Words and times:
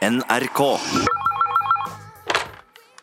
NRK. 0.00 0.60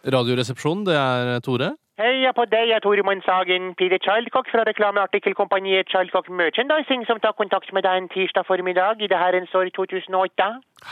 Radioresepsjonen, 0.09 0.81
det 0.87 0.95
er 0.97 1.43
Tore. 1.45 1.75
Heia 2.01 2.31
på 2.33 2.43
deg, 2.49 2.71
jeg 2.71 2.77
er 2.77 2.81
Tore 2.81 3.03
Sagen, 3.25 3.75
Peter 3.77 3.97
Childcock 4.01 4.49
fra 4.49 4.65
reklameartikkelkompaniet 4.65 5.89
Childcock 5.93 6.29
Merchandising, 6.29 7.05
som 7.05 7.19
tar 7.21 7.37
kontakt 7.37 7.69
med 7.73 7.85
deg 7.85 8.01
en 8.01 8.09
tirsdag 8.09 8.45
formiddag 8.49 9.01
i 9.01 9.09
det 9.09 9.17
herrens 9.17 9.53
år 9.53 9.69
2008. 9.77 10.47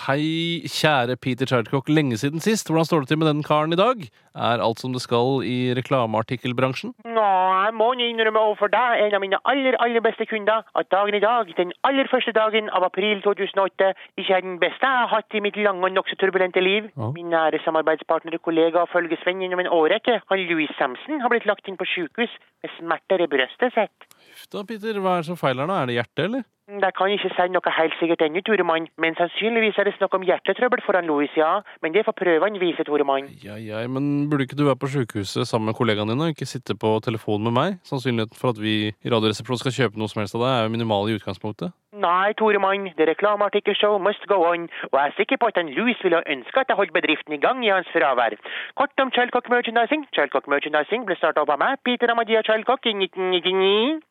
Hei, 0.05 0.61
kjære 0.69 1.17
Peter 1.17 1.49
Childcock. 1.49 1.89
Lenge 1.89 2.17
siden 2.21 2.41
sist. 2.41 2.69
Hvordan 2.69 2.85
står 2.85 2.99
det 3.01 3.09
til 3.09 3.21
med 3.21 3.29
den 3.29 3.41
karen 3.45 3.73
i 3.73 3.81
dag? 3.81 4.01
Er 4.33 4.61
alt 4.61 4.81
som 4.81 4.93
det 4.93 5.01
skal 5.01 5.41
i 5.41 5.73
reklameartikkelbransjen? 5.73 6.93
Nå, 7.05 7.29
jeg 7.65 7.77
må 7.79 7.87
innrømme 7.93 8.41
overfor 8.41 8.71
deg, 8.73 9.01
en 9.05 9.17
av 9.17 9.23
mine 9.23 9.39
aller, 9.51 9.77
aller 9.83 10.03
beste 10.05 10.27
kunder, 10.29 10.65
at 10.79 10.89
dagen 10.93 11.17
i 11.17 11.23
dag, 11.23 11.51
den 11.57 11.73
aller 11.87 12.09
første 12.11 12.33
dagen 12.35 12.69
av 12.69 12.85
april 12.87 13.21
2008, 13.25 13.91
ikke 14.21 14.37
er 14.37 14.45
den 14.45 14.59
beste 14.61 14.85
jeg 14.85 15.01
har 15.01 15.11
hatt 15.11 15.37
i 15.37 15.43
mitt 15.43 15.57
lange 15.57 15.85
og 15.85 15.95
nokså 15.95 16.17
turbulente 16.21 16.63
liv. 16.63 16.89
Ja. 16.95 17.11
Min 17.15 17.31
nære 17.33 17.61
samarbeidspartner, 17.65 18.37
og 18.37 18.45
kollega 18.47 18.85
og 18.85 18.91
følgesvenn 18.93 19.43
gjennom 19.43 19.63
en 19.63 19.71
årrekke, 19.79 20.19
han 20.31 20.43
Louis 20.49 20.71
Samson, 20.79 21.21
har 21.23 21.33
blitt 21.33 21.47
lagt 21.49 21.69
inn 21.69 21.79
på 21.79 21.87
sykehus 21.93 22.33
med 22.63 22.75
smerter 22.79 23.25
i 23.25 23.29
brøstet 23.31 23.75
sitt. 23.77 24.09
Huff 24.25 24.49
da, 24.51 24.65
Peter. 24.67 25.01
Hva 25.01 25.17
er 25.17 25.25
det 25.25 25.31
som 25.31 25.39
feiler 25.39 25.69
nå? 25.69 25.77
Er 25.77 25.89
det 25.89 25.99
hjertet, 25.99 26.27
eller? 26.29 26.45
Jeg 26.65 26.93
kan 26.97 27.11
ikke 27.13 27.29
si 27.29 27.45
noe 27.53 27.71
helt 27.77 27.95
sikkert 27.99 28.23
ennå, 28.25 28.41
Toremann, 28.41 28.87
men 28.97 29.13
sannsynligvis 29.19 29.77
er 29.77 29.85
det 29.85 29.91
snakk 29.99 30.15
om 30.17 30.23
hjertetrøbbel 30.25 30.81
foran 30.81 31.05
Louis, 31.05 31.29
ja. 31.37 31.59
Men 31.85 31.93
det 31.93 32.01
får 32.07 32.15
prøvene 32.17 32.57
vise, 32.57 32.81
Toremann. 32.87 33.27
Ja, 33.43 33.53
ja, 33.61 33.83
men 33.85 34.25
burde 34.31 34.47
ikke 34.47 34.57
du 34.57 34.65
være 34.65 34.79
på 34.81 34.89
sykehuset 34.89 35.45
sammen 35.45 35.69
med 35.69 35.77
kollegaene 35.77 36.15
dine, 36.15 36.25
og 36.25 36.33
ikke 36.33 36.49
sitte 36.49 36.73
på 36.73 36.95
telefonen 37.05 37.51
med 37.51 37.53
meg? 37.59 37.77
Sannsynligheten 37.85 38.39
for 38.39 38.55
at 38.55 38.61
vi 38.63 38.75
i 38.89 39.13
Radioresepsjonen 39.13 39.61
skal 39.61 39.77
kjøpe 39.77 40.01
noe 40.01 40.09
som 40.09 40.23
helst 40.23 40.39
av 40.39 40.41
deg, 40.41 40.55
er 40.55 40.65
jo 40.65 40.73
minimal 40.73 41.11
i 41.11 41.19
utgangspunktet. 41.19 41.75
Nei, 42.05 42.33
Tore 42.37 42.59
Mann, 42.59 42.85
det 42.97 43.07
reklameartikkelshow 43.09 43.97
must 43.97 44.25
go 44.31 44.37
on, 44.51 44.67
og 44.91 44.95
jeg 44.99 45.07
er 45.09 45.13
sikker 45.17 45.37
på 45.41 45.47
at 45.49 45.57
en 45.57 45.71
Louis 45.77 45.97
ville 46.03 46.19
ha 46.19 46.33
ønska 46.33 46.61
at 46.61 46.69
jeg 46.69 46.77
holdt 46.77 46.93
bedriften 46.93 47.33
i 47.33 47.39
gang 47.45 47.63
i 47.65 47.71
hans 47.73 47.89
fravær. 47.93 48.35
Kort 48.77 49.01
om 49.01 49.11
Childcock 49.15 49.49
Merchandising. 49.49 50.03
Childcock 50.13 50.45
Merchandising 50.53 51.07
ble 51.07 51.17
starta 51.17 51.41
opp 51.41 51.53
av 51.55 51.57
meg, 51.63 51.79
Peter 51.87 52.13
Amadia 52.13 52.43
Childcock, 52.45 52.85
i 52.85 52.93
1999. 52.93 54.03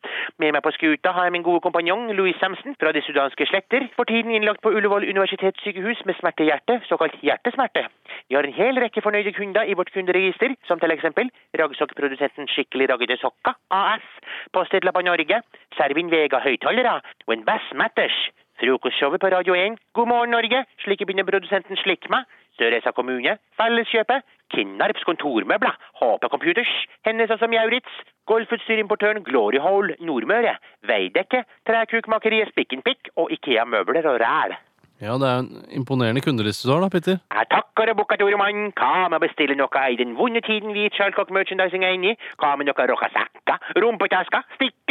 Med 0.42 0.56
meg 0.56 0.64
på 0.66 0.72
skuta 0.74 1.12
har 1.14 1.28
jeg 1.28 1.34
min 1.36 1.46
gode 1.46 1.62
kompanjong 1.62 2.08
Louis 2.18 2.34
Samson 2.42 2.74
fra 2.80 2.90
de 2.96 3.02
sudanske 3.06 3.46
sletter, 3.46 3.86
for 3.94 4.10
tiden 4.10 4.34
innlagt 4.34 4.64
på 4.64 4.74
Ullevål 4.74 5.06
universitetssykehus 5.12 6.02
med 6.10 6.18
smerte 6.18 6.42
i 6.42 6.50
hjertet, 6.50 6.82
såkalt 6.90 7.14
hjertesmerte. 7.22 7.86
Vi 8.26 8.34
har 8.34 8.48
en 8.48 8.58
hel 8.58 8.80
rekke 8.82 9.04
fornøyde 9.06 9.36
kunder 9.38 9.70
i 9.70 9.78
vårt 9.78 9.94
kunderegister, 9.94 10.56
som 10.66 10.82
til 10.82 10.96
eksempel 10.96 11.30
raggsokkprodusenten 11.62 12.50
Skikkelig 12.50 12.90
raggede 12.90 13.20
sokka 13.22 13.54
AS, 13.70 14.10
Postidlappa 14.50 15.04
Norge, 15.06 15.42
Servin 15.78 16.10
Vega 16.10 16.42
høyttalere 16.42 16.98
og 17.28 17.36
en 17.36 17.46
Bass 17.46 17.70
Matters. 17.84 18.16
Frokostshowet 18.60 19.20
på 19.20 19.28
Radio 19.34 19.54
1, 19.54 19.76
God 19.96 20.08
morgen 20.08 20.30
Norge, 20.30 20.60
slikkepinneprodusenten 20.84 21.76
Slikk 21.82 22.06
meg, 22.12 22.24
Sørreisa 22.56 22.94
kommune, 22.96 23.34
Felleskjøpet, 23.58 24.24
Kinnarps 24.54 25.04
kontormøbler, 25.08 25.74
HP 26.00 26.28
Computers, 26.34 26.74
Hennes 27.04 27.34
og 27.34 27.42
som 27.42 27.52
jaurits, 27.52 27.96
Golfutstyrimportøren 28.30 29.24
Glory 29.26 29.60
Hole 29.66 29.98
Nordmøre, 30.00 30.54
Veidekke, 30.88 31.42
Trekukmakeriet 31.68 32.54
Spikkenpikk 32.54 33.10
og 33.16 33.34
Ikea 33.36 33.66
møbler 33.74 34.08
og 34.12 34.22
ræl. 34.22 34.56
Ja, 35.02 35.18
det 35.20 35.28
er 35.28 35.38
en 35.42 35.64
imponerende 35.74 36.20
kundeliste 36.22 36.68
du 36.68 36.72
har 36.72 36.80
da, 36.84 36.88
Peter. 36.88 37.16
Jeg 37.34 37.46
takker 37.50 37.90
og 37.90 37.96
bukker, 37.98 38.16
Toremann. 38.16 38.70
Hva 38.78 39.08
med 39.10 39.18
å 39.18 39.24
bestille 39.24 39.56
noe 39.58 39.82
i 39.90 39.98
den 39.98 40.14
vonde 40.16 40.40
tiden 40.46 40.70
vi 40.76 40.86
i 40.86 40.92
Charlcock 40.94 41.32
Merchandising 41.34 41.82
er 41.84 41.96
inne 41.96 42.12
i? 42.12 42.18
Hva 42.38 42.54
med 42.56 42.70
noe 42.70 42.86
rockasekka, 42.92 43.58
rumpetasker, 43.82 44.46
stickers, 44.54 44.83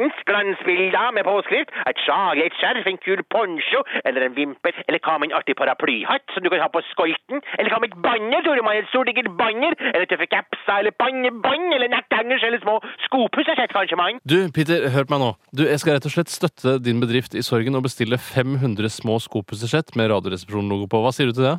buttons, 0.00 0.16
glansbilder 0.26 1.12
med 1.14 1.24
påskrift, 1.24 1.70
et 1.88 1.98
sjal, 2.04 2.38
et 2.40 2.54
skjerf, 2.56 2.86
en 2.86 2.98
kul 3.04 3.22
poncho 3.32 3.82
eller 4.04 4.24
en 4.26 4.36
vimpel, 4.36 4.72
eller 4.88 5.00
hva 5.04 5.18
med 5.18 5.30
en 5.30 5.36
artig 5.38 5.56
paraplyhatt 5.56 6.24
som 6.34 6.42
du 6.42 6.50
kan 6.50 6.60
ha 6.60 6.68
på 6.72 6.82
skolten, 6.90 7.42
eller 7.58 7.70
hva 7.70 7.80
med 7.80 7.92
et 7.92 8.02
banner, 8.02 8.42
Toremann, 8.44 8.80
et 8.80 8.88
stort 8.88 9.10
digert 9.10 9.30
banner, 9.36 9.76
eller 9.92 10.06
tøffe 10.08 10.28
capser, 10.30 10.78
eller 10.80 10.94
pannebånd, 10.96 11.74
eller 11.76 11.92
netthengers, 11.92 12.44
eller 12.46 12.62
små 12.64 12.78
skopussersett, 13.06 13.72
kanskje, 13.76 13.98
mann? 14.00 14.20
Du, 14.24 14.38
Peter, 14.54 14.88
hør 14.90 15.08
på 15.08 15.16
meg 15.16 15.24
nå. 15.24 15.32
Du, 15.52 15.66
Jeg 15.68 15.82
skal 15.82 15.98
rett 15.98 16.08
og 16.08 16.14
slett 16.14 16.32
støtte 16.32 16.78
din 16.82 17.00
bedrift 17.02 17.36
i 17.36 17.44
sorgen 17.44 17.76
og 17.76 17.84
bestille 17.86 18.18
500 18.18 18.88
små 18.92 19.18
skopussersett 19.20 19.94
med 19.96 20.10
Radioresepsjonen-logo 20.12 20.88
på. 20.90 21.02
Hva 21.04 21.12
sier 21.14 21.30
du 21.30 21.36
til 21.36 21.50
det? 21.50 21.58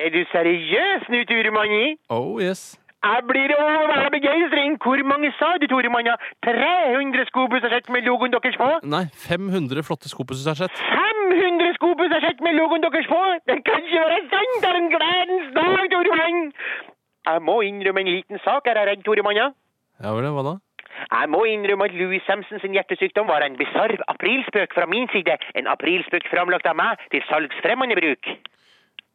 Er 0.00 0.14
du 0.14 0.22
seriøs 0.30 1.10
nå, 1.12 1.24
Toremann? 1.28 1.98
Oh 2.08 2.38
yes. 2.40 2.78
Jeg 3.08 3.20
blir 3.30 3.52
over 3.56 4.08
begeistring. 4.16 4.76
Hvor 4.84 5.00
mange 5.12 5.32
sa 5.38 5.48
du, 5.60 5.66
Toremann? 5.72 6.08
300 6.44 7.24
skopussersett 7.30 7.88
med 7.94 8.02
logoen 8.08 8.32
deres 8.34 8.56
på? 8.60 8.68
Nei, 8.94 9.04
500 9.28 9.84
flotte 9.88 10.08
skopussersett. 10.12 10.74
500 10.92 11.74
skopussersett 11.78 12.42
med 12.44 12.58
logoen 12.60 12.84
deres 12.84 13.08
på! 13.08 13.20
Det 13.48 13.56
kan 13.68 13.80
ikke 13.88 14.02
være 14.04 14.20
sant! 14.34 14.56
Det 14.62 14.68
er 14.72 14.80
en 14.82 14.90
gledens 14.96 15.48
dag, 15.56 15.84
Toremann! 15.94 16.42
Jeg 17.30 17.42
må 17.48 17.56
innrømme 17.70 18.04
en 18.04 18.12
liten 18.16 18.38
sak 18.44 18.68
her, 18.68 18.76
er 18.76 18.84
jeg 18.84 18.90
redd, 18.92 19.06
Toremann. 19.08 19.40
ja. 19.40 19.48
Ja 20.04 20.12
vel, 20.16 20.28
hva 20.36 20.44
da? 20.50 20.54
Jeg 21.00 21.28
må 21.32 21.40
innrømme 21.48 21.88
at 21.88 21.96
Louis 21.96 22.22
Samson 22.28 22.60
sin 22.60 22.76
hjertesykdom 22.76 23.28
var 23.32 23.44
en 23.44 23.56
bisarr 23.56 23.96
aprilspøk 24.12 24.76
fra 24.76 24.86
min 24.86 25.08
side. 25.12 25.36
En 25.56 25.68
aprilspøk 25.72 26.28
framlagt 26.32 26.68
av 26.68 26.76
meg 26.76 27.00
til 27.12 27.24
salgsfremmende 27.32 27.96
bruk. 27.96 28.28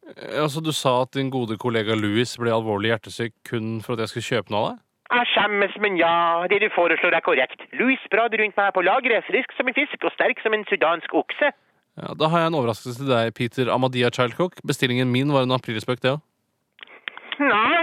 Eh, 0.06 0.38
Altså, 0.42 0.60
Du 0.62 0.72
sa 0.72 1.02
at 1.02 1.12
din 1.14 1.30
gode 1.30 1.56
kollega 1.58 1.94
Louis 1.98 2.30
ble 2.38 2.50
alvorlig 2.54 2.92
hjertesyk 2.92 3.32
kun 3.48 3.80
for 3.82 3.94
at 3.94 4.04
jeg 4.06 4.08
skulle 4.14 4.30
kjøpe 4.30 4.50
noe 4.54 4.62
av 4.64 4.68
deg? 4.72 4.82
Jeg 5.06 5.26
skjemmes, 5.34 5.74
men 5.82 5.96
ja, 6.00 6.12
det 6.50 6.58
du 6.64 6.68
foreslår 6.74 7.14
er 7.14 7.22
korrekt. 7.22 7.60
Louis 7.78 7.98
sprader 8.06 8.42
rundt 8.42 8.56
meg 8.58 8.72
på 8.74 8.82
lageret, 8.82 9.22
frisk 9.28 9.52
som 9.56 9.68
en 9.70 9.74
fisk 9.76 10.02
og 10.02 10.10
sterk 10.16 10.40
som 10.42 10.54
en 10.56 10.64
sudansk 10.66 11.14
okse. 11.14 11.52
Ja, 11.96 12.12
Da 12.18 12.28
har 12.28 12.38
jeg 12.42 12.46
en 12.50 12.58
overraskelse 12.58 12.98
til 12.98 13.08
deg, 13.12 13.34
Peter 13.34 13.70
Amadia 13.72 14.10
Childcock. 14.10 14.58
Bestillingen 14.66 15.08
min 15.12 15.30
var 15.32 15.42
en 15.46 15.54
aprilspøk, 15.54 16.02
det 16.02 16.16
òg. 16.16 16.20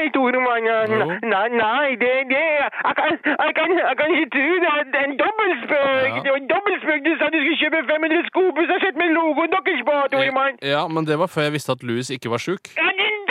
Nei. 0.03 0.99
Jo. 0.99 1.05
Nei, 1.33 1.47
nei, 1.63 1.89
det, 2.03 2.11
det 2.31 2.43
jeg, 2.43 2.93
kan, 2.99 3.09
jeg, 3.45 3.51
kan, 3.59 3.69
jeg 3.79 3.95
kan 3.99 4.07
ikke 4.15 4.29
tro 4.35 4.51
det. 4.65 4.73
Det 4.93 4.99
er 5.01 5.07
en 5.09 5.17
dobbeltspøk. 5.23 6.09
Ja. 6.09 6.21
Det 6.25 6.29
var 6.33 6.39
en 6.43 6.49
dobbeltspøk. 6.53 6.99
Du 7.07 7.11
sa 7.19 7.29
du 7.33 7.39
skulle 7.43 7.59
kjøpe 7.63 7.79
500 7.91 8.27
skopussersett 8.31 8.95
med 9.01 9.15
logoen 9.17 9.55
deres 9.55 9.81
på, 9.89 9.95
Toremann. 10.13 10.59
Ja, 10.73 10.83
men 10.93 11.07
det 11.09 11.19
var 11.21 11.31
før 11.35 11.47
jeg 11.47 11.55
visste 11.57 11.75
at 11.77 11.83
Louis 11.87 12.09
ikke 12.15 12.33
var 12.33 12.41
sjuk. 12.47 12.73
Ja, 12.79 12.89
din 12.99 13.23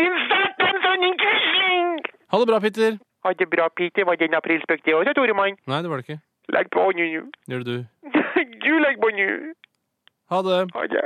din 0.00 0.16
satans 0.30 0.84
og 0.90 0.96
din 1.04 1.16
quisling! 1.22 1.88
Ha 2.32 2.36
det 2.40 2.48
bra, 2.50 2.58
Peter. 2.66 2.98
Ha 3.24 3.32
det 3.40 3.48
bra, 3.54 3.68
Peter. 3.78 4.04
Var 4.08 4.14
det 4.20 4.28
en 4.30 4.38
aprilspøk 4.40 4.80
det 4.84 4.94
også, 4.94 5.12
Toremann? 5.18 5.56
Nei, 5.70 5.80
det 5.82 5.90
var 5.90 5.96
det 6.00 6.08
ikke. 6.08 6.20
Legg 6.56 6.70
på 6.76 6.84
nå. 6.98 7.08
Gjør 7.50 7.64
det 7.64 7.66
du. 7.72 7.78
Du 8.64 8.72
legger 8.84 9.00
på 9.04 9.10
nå. 9.18 9.28
Ha 10.30 10.38
det. 10.46 10.58
Ha 10.76 10.82
det. 10.94 11.04